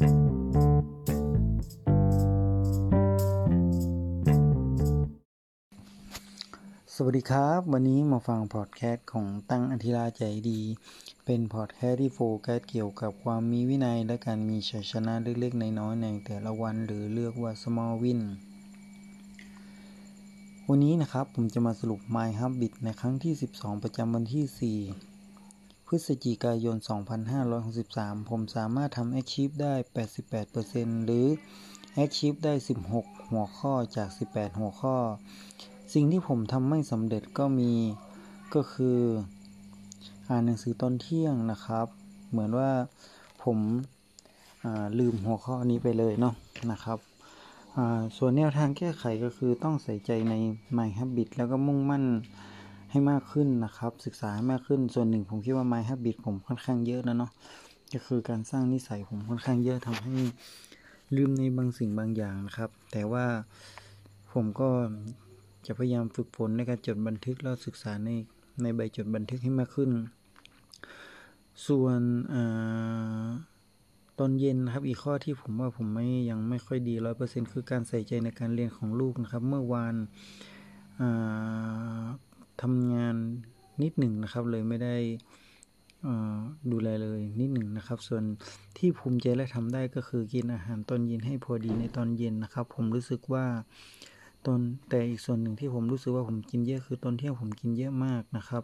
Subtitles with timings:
[0.00, 10.60] สวัสดีครับ วันนี้มาฟังพอดแคสต์ของตั้งอธิราใจดี
[11.24, 18.20] เป็นพอดแคสต์ที่โฟกัสเกี่ยวกับความมีวินัยและการมีชัยชนะเล็กๆน้อยๆในแต่ละวันหรือเรียกว่า small win
[20.68, 25.09] วันนี้นะครับผมจะมาสรุป My Habit ในครั้งที่ 12 ประจำวันที่ 4
[25.92, 26.76] พฤศจิกายน
[27.52, 29.74] 2563 ผมสามารถทำ Achieve ได้
[30.40, 31.26] 88%หรือ
[32.04, 32.54] Achieve ได้
[32.92, 34.96] 16 หัวข้อจาก 18 หัวข้อ
[35.94, 37.72] สิ่งที่ผมทำไม่สำเร็จก็มี
[38.54, 38.98] ก็คือ
[40.28, 41.86] อ่านหนังสือตอนเที่ยงนะครับ
[42.30, 42.70] เหมือนว่า
[43.42, 43.58] ผม
[44.98, 46.34] ลืมหัวข้อนี้ไปเลยเนาะ
[46.72, 46.98] นะครับ
[48.16, 50.34] ส่วนแนวทางแก้ไขก็คือต้องใส่ใจใน
[50.76, 52.04] My Habit แล้วก็มุ่งมั่น
[52.90, 57.30] ให้มากขึ้นนะครับ ศึกษาให้มากขึ้นส่วนหนึ่งผมคิดว่า My Habit ผมค่อนข้างเยอะนะเนาะ
[57.92, 60.14] ก็คือการสร้างนิสัยผมค่อนข้างเยอะทำให้
[61.16, 63.26] ลืมในบางสิ่งบางอย่างนะครับ แต่ว่า
[64.32, 64.68] ผมก็
[65.66, 68.10] จะพยายามฝึกฝนในการจดบันทึกแล้วศึกษาใน
[68.62, 69.90] ในใบจดบันทึกให้มากขึ้น
[71.66, 72.00] ส่วน
[74.18, 79.94] ตอนเย็นนะครับ อีกข้อที่ผมว่าผมไม่ยังไม่ค่อยดีร้อยเปอร์เซ็นคือการใส่ใจในการเรียนของลูกนะครับ เมื่อวาน
[82.62, 83.16] ทำงาน
[83.82, 84.96] นิดหนึ่งนะครับ เลยไม่ได้
[86.72, 88.24] ดูแลเลยนิดหนึ่งนะครับ ส่วน
[88.78, 93.46] ที่ภูมิใจและทำได้ก็คือกินอาหารตอนเย็นให้พอดีในตอนเย็นนะครับ ผมรู้สึกว่า
[94.46, 98.62] ตอนแต่อีกส่วนหนึ่งที่ผมรู้สึกว่าผมกินเยอะคือตอนเที่ยงผมกินเยอะมากนะครับ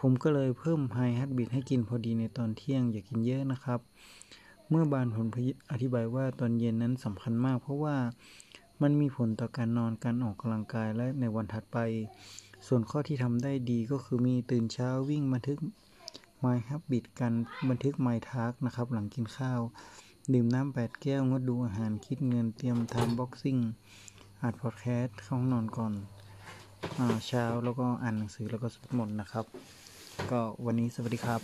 [0.00, 3.80] ผมก็เลยเพิ่มไฮฮัตบิทให้กินพอดีในตอนเที่ยงอย่ากินเยอะนะครับ
[4.68, 5.26] เมื่อบานผม
[5.72, 7.96] อธิบายว่าตอนเย็นนั้นสำคัญมาก เพราะว่า
[8.82, 11.78] มันมีผลต่อการนอนการออกกำลังกายและในวันถัดไป
[12.66, 15.58] ส่วนข้อที่ทำได้ดีก็คือมีตื่นเช้าวิ่งบันทึก
[16.44, 17.32] My Habit กัน
[17.68, 19.60] บันทึก My Task นะครับ หลังกินข้าว
[20.32, 23.58] ดื่มน้ำแปดแก้ว งดดูอาหารคิดเงินเตรียมทำบ็อกซิ่ง
[24.42, 25.92] อัดพอดแคสต์เข้าห้องนอนก่อน
[27.26, 29.44] เช้าแล้วก็อ่านหนังสือแล้วก็สวดมนต์นะครับ
[30.30, 31.40] ก็วันนี้สวัสดีครับ